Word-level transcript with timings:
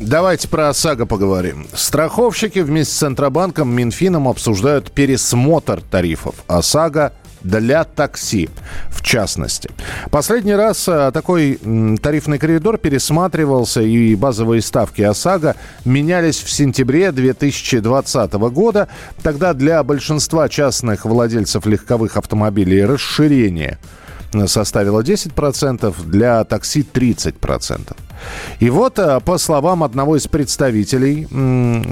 Давайте 0.00 0.46
про 0.46 0.68
ОСАГО 0.68 1.06
поговорим. 1.06 1.66
Страховщики 1.74 2.60
вместе 2.60 2.94
с 2.94 2.98
Центробанком, 2.98 3.74
Минфином 3.74 4.28
обсуждают 4.28 4.92
пересмотр 4.92 5.82
тарифов 5.82 6.36
ОСАГО 6.46 7.12
для 7.42 7.82
такси, 7.82 8.48
в 8.90 9.02
частности. 9.02 9.70
Последний 10.10 10.54
раз 10.54 10.88
а, 10.88 11.10
такой 11.10 11.58
тарифный 12.00 12.38
коридор 12.38 12.78
пересматривался, 12.78 13.80
и 13.80 14.14
базовые 14.14 14.62
ставки 14.62 15.02
ОСАГО 15.02 15.56
менялись 15.84 16.42
в 16.42 16.50
сентябре 16.50 17.10
2020 17.10 18.32
года. 18.34 18.88
Тогда 19.22 19.52
для 19.52 19.82
большинства 19.82 20.48
частных 20.48 21.06
владельцев 21.06 21.66
легковых 21.66 22.16
автомобилей 22.16 22.84
расширение 22.84 23.78
составило 24.46 25.00
10%, 25.00 25.94
для 26.06 26.44
такси 26.44 26.82
30%. 26.82 27.96
И 28.60 28.70
вот, 28.70 28.98
э, 28.98 29.20
по 29.20 29.38
словам 29.38 29.82
одного 29.84 30.16
из 30.16 30.26
представителей, 30.26 31.26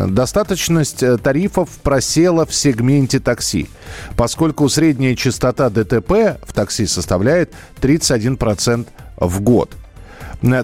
достаточность 0.09 1.03
э, 1.03 1.17
тарифов 1.19 1.71
просела 1.83 2.47
в 2.47 2.55
сегменте 2.55 3.21
такси, 3.21 3.69
поскольку 4.17 4.69
средняя 4.69 5.15
частота 5.15 5.71
ДТП 5.71 6.39
в 6.47 6.53
такси 6.53 6.87
составляет 6.87 7.53
31% 7.81 8.87
в 9.17 9.41
год. 9.41 9.71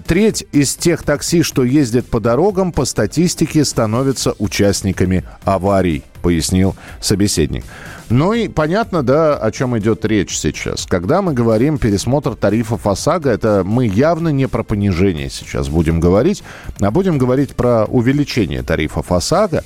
Треть 0.06 0.46
из 0.52 0.74
тех 0.74 1.02
такси, 1.02 1.42
что 1.42 1.64
ездят 1.64 2.06
по 2.06 2.20
дорогам, 2.20 2.72
по 2.72 2.84
статистике 2.84 3.64
становятся 3.64 4.34
участниками 4.38 5.24
аварий, 5.44 6.04
пояснил 6.22 6.74
собеседник. 7.00 7.64
Ну 8.08 8.32
и 8.32 8.48
понятно, 8.48 9.02
да, 9.02 9.36
о 9.36 9.50
чем 9.50 9.76
идет 9.78 10.04
речь 10.04 10.36
сейчас. 10.36 10.86
Когда 10.86 11.22
мы 11.22 11.32
говорим 11.32 11.78
пересмотр 11.78 12.34
тарифов 12.34 12.86
ОСАГО, 12.86 13.30
это 13.30 13.62
мы 13.64 13.86
явно 13.86 14.28
не 14.28 14.48
про 14.48 14.62
понижение 14.62 15.30
сейчас 15.30 15.68
будем 15.68 15.98
говорить, 15.98 16.42
а 16.80 16.90
будем 16.90 17.18
говорить 17.18 17.54
про 17.56 17.84
увеличение 17.84 18.62
тарифов 18.62 19.10
ОСАГО. 19.12 19.64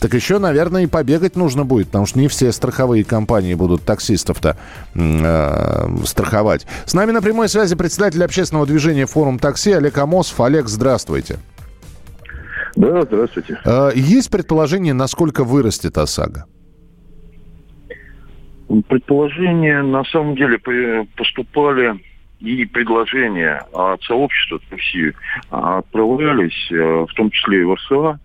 Так 0.00 0.12
еще, 0.12 0.38
наверное, 0.38 0.82
и 0.82 0.86
побегать 0.86 1.36
нужно 1.36 1.64
будет, 1.64 1.86
потому 1.86 2.04
что 2.04 2.18
не 2.18 2.28
все 2.28 2.52
страховые 2.52 3.04
компании 3.04 3.54
будут 3.54 3.84
таксистов-то 3.84 4.58
э, 4.94 5.96
страховать. 6.04 6.66
С 6.84 6.94
нами 6.94 7.12
на 7.12 7.22
прямой 7.22 7.48
связи 7.48 7.74
председатель 7.74 8.22
общественного 8.22 8.66
движения 8.66 9.06
«Форум 9.06 9.38
такси» 9.38 9.72
Олег 9.72 9.96
Амосов. 9.96 10.40
Олег, 10.40 10.68
здравствуйте. 10.68 11.38
Да, 12.76 13.02
здравствуйте. 13.02 13.58
Э, 13.64 13.90
есть 13.94 14.30
предположение, 14.30 14.94
насколько 14.94 15.44
вырастет 15.44 15.96
ОСАГО? 15.98 16.46
Предположения 18.88 19.82
на 19.82 20.04
самом 20.04 20.34
деле 20.36 20.58
поступали 21.16 22.00
и 22.40 22.64
предложения 22.66 23.62
от 23.72 24.02
сообщества 24.02 24.60
такси 24.68 25.12
а, 25.50 25.78
отправлялись, 25.78 26.70
э, 26.70 27.06
в 27.08 27.14
том 27.14 27.30
числе 27.30 27.60
и 27.60 27.64
в 27.64 27.74
РСА, 27.74 28.18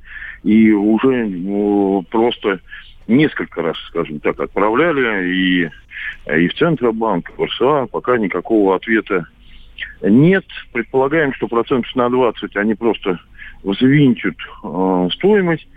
и 0.44 0.72
уже 0.72 1.26
ну, 1.26 2.06
просто 2.10 2.60
несколько 3.08 3.62
раз, 3.62 3.78
скажем 3.88 4.20
так, 4.20 4.40
отправляли 4.40 5.30
и, 5.30 5.70
и 6.34 6.48
в 6.48 6.54
Центробанк, 6.56 7.30
и 7.30 7.34
в 7.34 7.46
РСА, 7.46 7.88
пока 7.92 8.18
никакого 8.18 8.76
ответа 8.76 9.26
нет. 10.02 10.46
Предполагаем, 10.74 11.34
что 11.34 11.48
процентов 11.48 11.94
на 11.96 12.10
20 12.10 12.56
они 12.58 12.76
просто 12.76 13.20
взвинтят 13.64 14.36
э, 14.64 15.10
стоимость, 15.14 15.68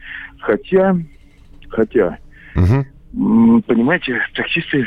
хотя, 0.41 0.97
хотя. 1.69 2.19
М, 3.15 3.63
Понимаете, 3.63 4.21
таксисты 4.35 4.87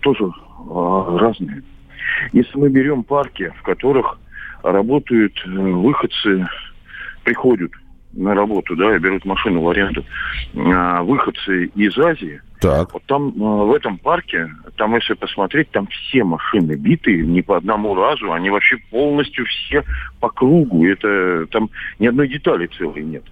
тоже 0.00 0.24
а, 0.70 1.18
разные. 1.18 1.62
Если 2.32 2.58
мы 2.58 2.68
берем 2.68 3.04
парки, 3.04 3.52
в 3.58 3.62
которых 3.62 4.18
работают 4.62 5.32
э, 5.44 5.48
выходцы, 5.48 6.46
приходят 7.24 7.70
на 8.12 8.34
работу, 8.34 8.76
да, 8.76 8.94
и 8.94 8.98
берут 8.98 9.24
машину 9.24 9.62
в 9.62 9.68
аренду, 9.68 10.04
а, 10.56 11.02
выходцы 11.02 11.66
из 11.74 11.96
Азии, 11.98 12.40
Так. 12.60 12.92
вот 12.92 13.02
там 13.06 13.32
а, 13.40 13.64
в 13.64 13.72
этом 13.72 13.98
парке, 13.98 14.50
там 14.76 14.94
если 14.94 15.14
посмотреть, 15.14 15.70
там 15.70 15.86
все 15.88 16.22
машины 16.24 16.74
битые, 16.74 17.26
не 17.26 17.42
по 17.42 17.56
одному 17.56 17.94
разу, 17.94 18.32
они 18.32 18.50
вообще 18.50 18.76
полностью 18.90 19.44
все 19.46 19.84
по 20.20 20.28
кругу. 20.28 20.84
Это 20.86 21.46
там 21.50 21.70
ни 21.98 22.06
одной 22.06 22.28
детали 22.28 22.68
целой 22.78 23.02
нет. 23.02 23.24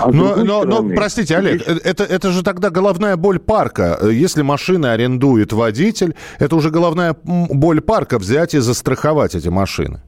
А 0.00 0.10
Но, 0.10 0.36
но, 0.36 0.64
но, 0.64 0.72
стороны, 0.72 0.94
простите, 0.94 1.36
Олег, 1.36 1.62
здесь- 1.62 1.68
э, 1.84 1.88
это, 1.90 2.04
это 2.04 2.30
же 2.30 2.42
тогда 2.42 2.70
головная 2.70 3.16
боль 3.16 3.38
парка. 3.38 3.98
Э, 4.00 4.10
Если 4.12 4.42
машины 4.42 4.86
арендует 4.86 5.52
водитель, 5.52 6.14
это 6.38 6.56
уже 6.56 6.70
головная 6.70 7.14
боль 7.24 7.80
парка 7.80 8.18
взять 8.18 8.54
и 8.54 8.58
застраховать 8.58 9.34
эти 9.34 9.48
машины. 9.48 10.00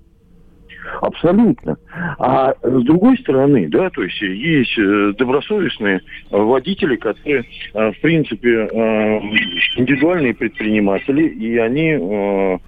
Абсолютно. 1.02 1.76
А 2.20 2.54
с 2.62 2.84
другой 2.84 3.18
стороны, 3.18 3.68
да, 3.68 3.90
то 3.90 4.04
есть 4.04 4.22
есть 4.22 4.78
э, 4.78 5.12
добросовестные 5.18 6.00
водители, 6.30 6.94
которые, 6.94 7.44
э, 7.74 7.90
в 7.90 8.00
принципе, 8.00 8.48
э, 8.48 9.20
индивидуальные 9.78 10.34
предприниматели, 10.34 11.26
и 11.26 11.58
они 11.58 12.60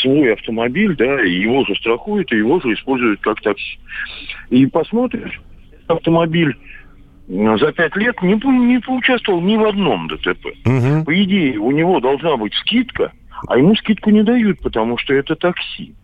свой 0.00 0.32
автомобиль, 0.32 0.96
да, 0.96 1.20
его 1.20 1.66
же 1.66 1.74
страхуют, 1.76 2.32
и 2.32 2.38
его 2.38 2.58
же 2.60 2.72
используют 2.72 3.20
как 3.20 3.42
такси. 3.42 3.78
И 4.48 4.64
посмотришь, 4.64 5.38
автомобиль 5.88 6.56
за 7.28 7.72
пять 7.72 7.94
лет 7.96 8.22
не, 8.22 8.34
не 8.66 8.80
поучаствовал 8.80 9.42
ни 9.42 9.56
в 9.56 9.64
одном 9.66 10.08
ДТП. 10.08 10.46
Мгм. 10.64 11.04
По 11.04 11.22
идее, 11.22 11.58
у 11.58 11.72
него 11.72 12.00
должна 12.00 12.38
быть 12.38 12.54
скидка, 12.54 13.12
а 13.48 13.58
ему 13.58 13.74
скидку 13.76 14.08
не 14.08 14.22
дают, 14.22 14.60
потому 14.60 14.96
что 14.96 15.12
это 15.12 15.36
такси. 15.36 15.94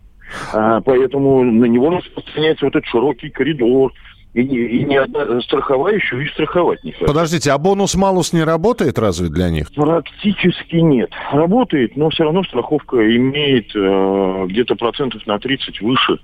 А, 0.53 0.81
поэтому 0.81 1.43
на 1.43 1.65
него 1.65 1.89
распространяется 1.89 2.65
вот 2.65 2.75
этот 2.75 2.87
широкий 2.89 3.29
коридор. 3.29 3.93
И, 4.35 4.41
и 4.41 4.83
ни 4.85 4.95
одна 4.95 5.41
страховающая 5.41 6.19
и 6.19 6.27
страховать 6.27 6.83
не 6.83 6.91
хочет. 6.91 7.07
Подождите, 7.07 7.51
а 7.51 7.57
бонус-малус 7.57 8.31
не 8.31 8.43
работает 8.43 8.99
разве 8.99 9.27
для 9.29 9.49
них? 9.49 9.73
Практически 9.73 10.75
нет. 10.75 11.09
Работает, 11.31 11.97
но 11.97 12.11
все 12.11 12.25
равно 12.25 12.43
страховка 12.43 12.97
имеет 13.17 13.75
э, 13.75 14.45
где-то 14.47 14.75
процентов 14.75 15.25
на 15.25 15.39
30 15.39 15.81
выше, 15.81 16.19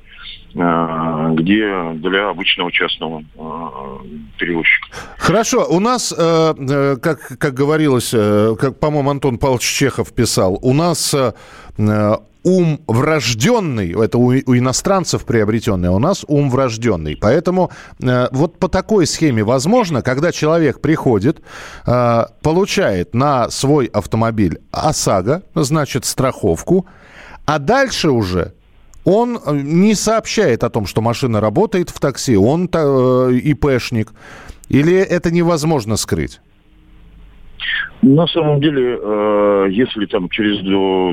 э, 0.53 1.29
где 1.33 1.93
для 1.95 2.29
обычного 2.29 2.71
частного 2.71 3.23
э, 3.35 3.41
перевозчика. 4.37 4.87
Хорошо, 5.17 5.65
у 5.67 5.79
нас, 5.79 6.13
э, 6.15 6.53
э, 6.59 6.97
как, 6.97 7.39
как 7.39 7.55
говорилось, 7.55 8.13
э, 8.13 8.55
как, 8.59 8.79
по-моему, 8.79 9.09
Антон 9.09 9.39
Павлович 9.39 9.63
Чехов 9.63 10.13
писал, 10.13 10.59
у 10.61 10.73
нас 10.73 11.11
э, 11.15 11.33
э, 11.79 12.13
ум 12.45 12.79
врожденный, 12.87 13.91
это 14.01 14.17
у, 14.17 14.27
у 14.27 14.55
иностранцев 14.55 15.25
приобретенный, 15.25 15.89
а 15.89 15.91
у 15.91 15.99
нас 15.99 16.23
ум 16.27 16.49
врожденный. 16.49 17.17
Поэтому 17.19 17.71
э, 17.99 18.27
вот 18.31 18.59
по 18.59 18.69
такой 18.69 19.07
схеме 19.07 19.43
возможно, 19.43 20.01
когда 20.03 20.31
человек 20.31 20.79
приходит, 20.79 21.41
э, 21.87 22.25
получает 22.41 23.15
на 23.15 23.49
свой 23.49 23.87
автомобиль 23.87 24.61
ОСАГО, 24.71 25.41
значит, 25.55 26.05
страховку, 26.05 26.85
а 27.45 27.57
дальше 27.57 28.11
уже 28.11 28.53
он 29.05 29.39
э, 29.43 29.51
не 29.63 29.95
сообщает 29.95 30.63
о 30.63 30.69
том, 30.69 30.85
что 30.85 31.01
машина 31.01 31.41
работает 31.41 31.89
в 31.89 31.99
такси, 31.99 32.37
он 32.37 32.69
э, 32.71 33.39
ИПшник. 33.43 34.13
Или 34.69 34.95
это 34.95 35.31
невозможно 35.31 35.97
скрыть? 35.97 36.41
На 38.01 38.27
самом 38.27 38.61
деле, 38.61 38.99
э, 39.01 39.67
если 39.71 40.05
там 40.05 40.29
через 40.29 40.59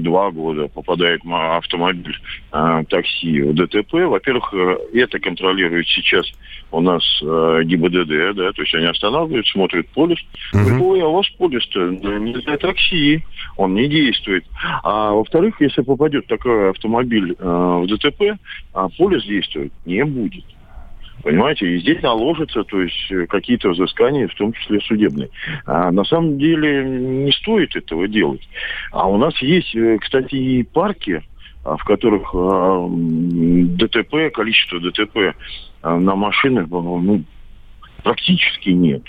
два 0.03 0.31
года 0.31 0.69
попадает 0.69 1.23
автомобиль 1.25 2.17
э, 2.53 2.85
такси 2.89 3.41
в 3.43 3.55
ДТП, 3.55 3.95
во-первых, 3.95 4.53
э, 4.53 4.77
это 4.95 5.19
контролирует 5.19 5.87
сейчас 5.89 6.27
у 6.73 6.81
нас 6.81 7.03
э, 7.23 7.61
ГИБДД, 7.65 8.37
да, 8.37 8.53
то 8.53 8.63
есть 8.63 8.75
они 8.75 8.87
останавливают, 8.87 9.47
смотрят 9.47 9.89
полис. 9.89 10.19
Говорят, 10.53 10.81
ой, 10.81 11.03
а 11.03 11.07
у 11.07 11.15
вас 11.15 11.29
полис-то 11.39 11.89
не 11.91 12.33
для 12.33 12.57
такси, 12.57 13.23
он 13.57 13.75
не 13.75 13.89
действует. 13.89 14.45
А 14.83 15.13
во-вторых, 15.13 15.61
если 15.61 15.83
попадет 15.83 16.27
такой 16.27 16.71
автомобиль 16.71 17.37
э, 17.39 17.45
в 17.45 17.87
ДТП, 17.87 18.39
а 18.73 18.89
полис 18.89 19.25
действовать 19.25 19.73
не 19.85 20.05
будет. 20.05 20.45
Понимаете, 21.23 21.67
и 21.67 21.81
здесь 21.81 22.03
наложатся, 22.03 22.65
то 22.65 22.81
есть 22.81 23.11
э, 23.11 23.27
какие-то 23.27 23.71
взыскания, 23.71 24.27
в 24.27 24.35
том 24.35 24.53
числе 24.53 24.81
судебные. 24.81 25.31
А 25.67 25.93
на 25.93 26.05
самом 26.05 26.39
деле 26.39 26.85
не 26.85 27.33
стоит 27.33 27.77
этого 27.77 28.09
делать. 28.09 28.49
А 28.91 29.09
у 29.09 29.17
нас 29.17 29.37
есть, 29.41 29.75
э, 29.75 29.99
кстати, 29.99 30.35
и 30.35 30.63
парки, 30.65 31.23
а, 31.65 31.77
в 31.77 31.85
которых 31.85 32.35
а, 32.35 32.89
ДТП, 32.91 34.33
количество 34.35 34.81
ДТП 34.81 35.37
а, 35.83 35.97
на 35.97 36.17
машинах 36.17 36.67
ну, 36.69 37.23
практически 38.03 38.71
нет. 38.71 39.03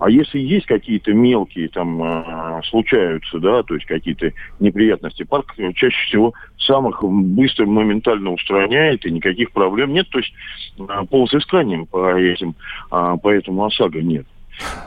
А 0.00 0.10
если 0.10 0.40
есть 0.40 0.66
какие-то 0.66 1.12
мелкие 1.12 1.68
там 1.68 2.02
э, 2.02 2.62
случаются, 2.64 3.38
да, 3.38 3.62
то 3.62 3.74
есть 3.74 3.86
какие-то 3.86 4.32
неприятности, 4.58 5.22
парк 5.22 5.54
чаще 5.74 5.96
всего 6.06 6.34
сам 6.58 6.88
их 6.88 7.02
быстро, 7.02 7.66
моментально 7.66 8.32
устраняет, 8.32 9.06
и 9.06 9.10
никаких 9.10 9.52
проблем 9.52 9.92
нет. 9.92 10.08
То 10.10 10.18
есть 10.18 10.32
э, 10.78 10.82
по 11.08 11.24
взысканиям 11.24 11.86
по 11.86 12.16
этим, 12.16 12.56
э, 12.90 13.16
по 13.22 13.28
этому 13.28 13.64
ОСАГО 13.64 14.02
нет. 14.02 14.26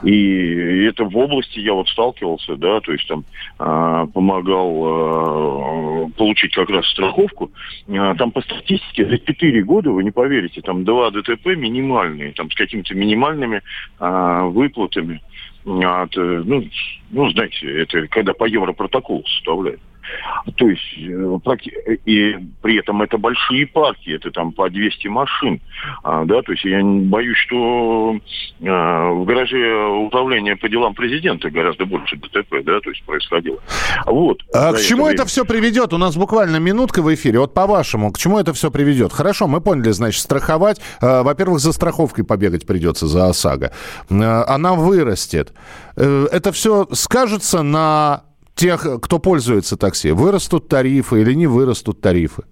И 0.02 0.84
это 0.84 1.04
в 1.04 1.16
области 1.16 1.58
я 1.58 1.72
вот 1.72 1.88
сталкивался, 1.88 2.56
да, 2.56 2.80
то 2.80 2.92
есть 2.92 3.06
там 3.08 3.24
э, 3.58 4.06
помогал 4.12 6.06
э, 6.06 6.10
получить 6.16 6.54
как 6.54 6.70
раз 6.70 6.86
страховку. 6.88 7.50
Э, 7.88 8.14
там 8.16 8.30
по 8.30 8.40
статистике 8.42 9.06
за 9.06 9.18
4 9.18 9.62
года, 9.64 9.90
вы 9.90 10.04
не 10.04 10.10
поверите, 10.10 10.60
там 10.60 10.84
два 10.84 11.10
ДТП 11.10 11.46
минимальные, 11.56 12.32
там 12.32 12.50
с 12.50 12.54
какими-то 12.54 12.94
минимальными 12.94 13.62
э, 14.00 14.40
выплатами. 14.44 15.20
От, 15.64 16.14
ну, 16.14 16.64
ну, 17.10 17.30
знаете, 17.30 17.82
это 17.82 18.06
когда 18.06 18.32
по 18.34 18.44
европротоколу 18.44 19.24
составляют. 19.26 19.80
То 20.56 20.68
есть, 20.68 20.82
э, 20.98 21.96
и 22.04 22.36
при 22.62 22.78
этом 22.78 23.02
это 23.02 23.18
большие 23.18 23.66
парки, 23.66 24.10
это 24.10 24.30
там 24.30 24.52
по 24.52 24.70
200 24.70 25.08
машин, 25.08 25.60
а, 26.02 26.24
да, 26.24 26.42
то 26.42 26.52
есть 26.52 26.64
я 26.64 26.82
боюсь, 26.82 27.36
что 27.38 28.16
а, 28.64 29.10
в 29.10 29.24
гараже 29.24 29.86
управления 29.86 30.56
по 30.56 30.68
делам 30.68 30.94
президента 30.94 31.50
гораздо 31.50 31.84
больше 31.86 32.16
ДТП, 32.16 32.62
да, 32.64 32.80
то 32.80 32.90
есть 32.90 33.04
происходило. 33.04 33.58
Вот. 34.06 34.40
А 34.54 34.72
к 34.72 34.80
чему 34.80 35.06
это, 35.06 35.22
это 35.22 35.26
все 35.26 35.44
приведет? 35.44 35.92
У 35.92 35.98
нас 35.98 36.16
буквально 36.16 36.56
минутка 36.56 37.02
в 37.02 37.12
эфире. 37.14 37.40
Вот 37.40 37.54
по-вашему, 37.54 38.12
к 38.12 38.18
чему 38.18 38.38
это 38.38 38.52
все 38.52 38.70
приведет? 38.70 39.12
Хорошо, 39.12 39.46
мы 39.46 39.60
поняли, 39.60 39.90
значит, 39.90 40.20
страховать. 40.20 40.80
Во-первых, 41.00 41.60
за 41.60 41.72
страховкой 41.72 42.24
побегать 42.24 42.66
придется 42.66 43.06
за 43.06 43.28
ОСАГО. 43.28 43.72
Она 44.10 44.74
вырастет. 44.74 45.52
Э, 45.96 46.26
это 46.30 46.52
все 46.52 46.86
скажется 46.92 47.62
на 47.62 48.22
тех, 48.56 48.84
кто 49.02 49.18
пользуется 49.20 49.76
такси? 49.76 50.10
Вырастут 50.10 50.68
тарифы 50.68 51.20
или 51.20 51.34
не 51.34 51.46
вырастут 51.46 52.00
тарифы? 52.00 52.42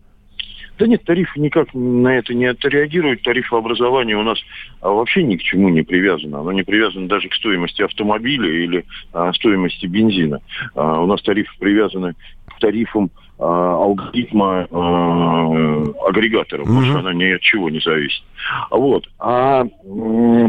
Да 0.78 0.88
нет, 0.88 1.04
тарифы 1.04 1.38
никак 1.38 1.68
на 1.72 2.18
это 2.18 2.34
не 2.34 2.46
отреагируют. 2.46 3.22
Тарифообразование 3.22 4.16
у 4.16 4.22
нас 4.22 4.38
а, 4.80 4.90
вообще 4.90 5.22
ни 5.22 5.36
к 5.36 5.42
чему 5.42 5.68
не 5.68 5.82
привязано. 5.82 6.40
Оно 6.40 6.50
не 6.50 6.64
привязано 6.64 7.06
даже 7.06 7.28
к 7.28 7.34
стоимости 7.34 7.82
автомобиля 7.82 8.50
или 8.50 8.84
а, 9.12 9.32
стоимости 9.34 9.86
бензина. 9.86 10.40
А, 10.74 11.00
у 11.00 11.06
нас 11.06 11.22
тарифы 11.22 11.52
привязаны 11.60 12.14
тарифам 12.60 13.10
а, 13.38 13.76
алгоритма 13.82 14.66
а, 14.70 16.08
агрегатора, 16.08 16.62
потому 16.62 16.82
что 16.82 16.98
она 16.98 17.12
ни 17.12 17.24
от 17.32 17.40
чего 17.40 17.70
не 17.70 17.80
зависит. 17.80 18.22
Вот. 18.70 19.08
А 19.18 19.64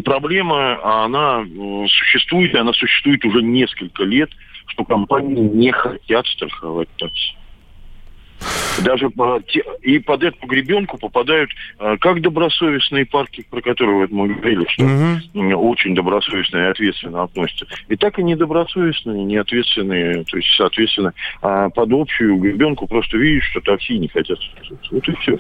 проблема, 0.04 1.04
она 1.04 1.46
существует, 1.88 2.54
и 2.54 2.58
она 2.58 2.74
существует 2.74 3.24
уже 3.26 3.42
несколько 3.42 4.04
лет– 4.04 4.30
что 4.68 4.84
компании 4.84 5.42
не 5.42 5.72
хотят 5.72 6.26
страховать 6.28 6.90
такси. 6.98 7.36
Даже 8.84 9.10
и 9.82 10.00
под 10.00 10.24
эту 10.24 10.46
гребенку 10.48 10.98
попадают 10.98 11.52
э, 11.80 11.98
как 12.00 12.22
добросовестные 12.22 13.06
парки, 13.06 13.46
про 13.50 13.62
которые 13.62 14.00
вот 14.00 14.12
мы 14.12 14.28
говорили, 14.28 14.66
что 14.68 14.86
угу. 14.86 15.72
очень 15.72 15.96
добросовестные 15.96 16.68
и 16.68 16.72
ответственно 16.72 17.24
относятся, 17.24 17.68
и 17.88 17.96
так 17.96 18.20
и 18.20 18.24
недобросовестные, 18.24 19.24
неответственные, 19.24 20.24
то 20.26 20.38
есть, 20.38 20.50
соответственно, 20.58 21.14
а 21.42 21.70
под 21.70 21.92
общую 21.94 22.38
гребенку 22.38 22.88
просто 22.88 23.18
видишь, 23.18 23.50
что 23.52 23.62
такси 23.62 23.98
не 23.98 24.08
хотят 24.08 24.40
Вот 24.92 25.08
и 25.08 25.16
все. 25.16 25.38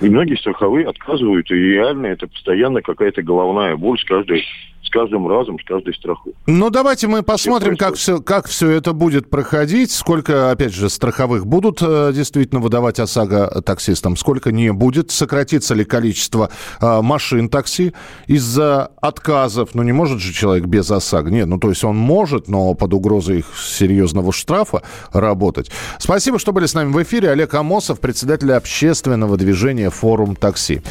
И 0.00 0.08
многие 0.08 0.36
страховые 0.36 0.86
отказывают, 0.86 1.50
и 1.50 1.54
реально 1.54 2.06
это 2.06 2.26
постоянно 2.26 2.82
какая-то 2.82 3.22
головная 3.22 3.76
боль 3.76 3.98
с 3.98 4.04
каждой 4.04 4.44
с 4.82 4.90
каждым 4.90 5.28
разом, 5.28 5.58
с 5.58 5.64
каждой 5.64 5.94
страхой. 5.94 6.32
Ну, 6.46 6.70
давайте 6.70 7.06
мы 7.06 7.22
посмотрим, 7.22 7.76
как 7.76 7.94
все, 7.94 8.20
как 8.20 8.48
все 8.48 8.70
это 8.70 8.92
будет 8.92 9.28
проходить, 9.28 9.90
сколько, 9.90 10.50
опять 10.50 10.72
же, 10.72 10.88
страховых 10.88 11.46
будут 11.46 11.80
э, 11.82 12.12
действительно 12.14 12.60
выдавать 12.60 12.98
ОСАГО 12.98 13.62
таксистам, 13.64 14.16
сколько 14.16 14.52
не 14.52 14.72
будет, 14.72 15.10
сократится 15.10 15.74
ли 15.74 15.84
количество 15.84 16.50
э, 16.80 17.00
машин 17.02 17.48
такси 17.48 17.92
из-за 18.26 18.90
отказов. 19.00 19.74
Ну, 19.74 19.82
не 19.82 19.92
может 19.92 20.20
же 20.20 20.32
человек 20.32 20.66
без 20.66 20.90
ОСАГО. 20.90 21.30
Нет, 21.30 21.46
ну, 21.46 21.58
то 21.58 21.68
есть 21.68 21.84
он 21.84 21.96
может, 21.96 22.48
но 22.48 22.74
под 22.74 22.94
угрозой 22.94 23.38
их 23.38 23.46
серьезного 23.56 24.32
штрафа 24.32 24.82
работать. 25.12 25.70
Спасибо, 25.98 26.38
что 26.38 26.52
были 26.52 26.66
с 26.66 26.74
нами 26.74 26.92
в 26.92 27.02
эфире. 27.02 27.30
Олег 27.30 27.54
Амосов, 27.54 28.00
председатель 28.00 28.52
общественного 28.52 29.36
движения 29.36 29.90
«Форум 29.90 30.36
такси». 30.36 30.82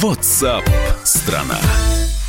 WhatsApp 0.00 0.62
страна 1.04 1.58